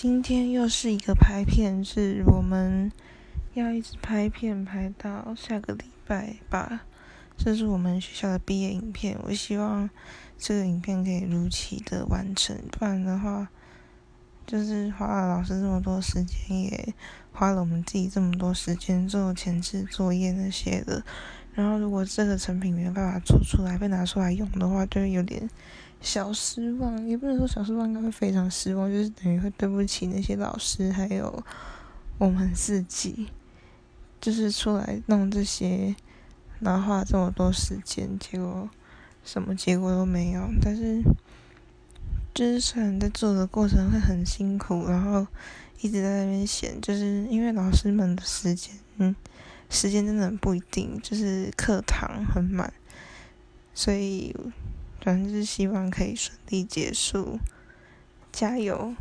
[0.00, 2.92] 今天又是一个拍片日，我们
[3.54, 6.82] 要一直拍片拍到下个礼拜吧。
[7.36, 9.90] 这是我们学校的毕业影片，我希望
[10.38, 13.48] 这个影片可以如期的完成，不然的话，
[14.48, 16.94] 就是花了老师这么多时间，也
[17.32, 21.04] 花了我们自己这么多时间做前置作业那些的。
[21.52, 25.48] 然后如果这个成品没有办法做出来，被拿出来用的话，就会有点。
[26.00, 31.44] 小失望也不能说小失望，应该会非常失望，就是等于会对不起那些老师，还有
[32.16, 33.28] 我们自己，
[34.20, 35.94] 就是出来弄这些，
[36.60, 38.70] 然后花了这么多时间，结果
[39.24, 40.48] 什么结果都没有。
[40.62, 41.02] 但是，
[42.38, 45.26] 就是虽然在做的过程会很辛苦，然后
[45.80, 49.12] 一直在那边闲，就是因为老师们的时间，嗯，
[49.68, 52.72] 时间真的不一定，就是课堂很满，
[53.74, 54.32] 所以。
[55.00, 57.38] 反正就是希望可以顺利结束，
[58.32, 58.94] 加油。